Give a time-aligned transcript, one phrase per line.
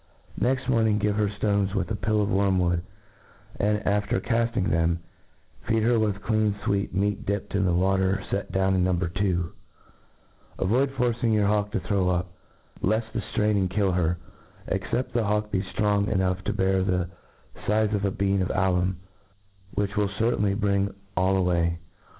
[0.39, 2.81] Next morning, give her ftone$, with a pill of ^ worm*wood;
[3.59, 4.97] and^ after caftii^ them,
[5.67, 8.95] feed her with clean fweet meat dipped in the water let down in Ko 2^
[8.95, 9.51] AvcHd Modern faulconry* ^49
[10.57, 12.31] Avoid forcing your hawk to throw' up,
[12.81, 14.17] left the ftraining kUl her
[14.67, 17.07] j except the hawk be ftrong e^ hough to bear the
[17.67, 18.95] fize of a bean of aluni,
[19.75, 21.77] which will certainly bring all away.